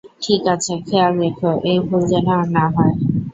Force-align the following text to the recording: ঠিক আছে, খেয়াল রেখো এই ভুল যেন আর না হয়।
ঠিক 0.23 0.41
আছে, 0.53 0.73
খেয়াল 0.87 1.13
রেখো 1.21 1.51
এই 1.69 1.77
ভুল 1.87 2.01
যেন 2.11 2.27
আর 2.35 2.45
না 2.55 2.65
হয়। 2.75 2.95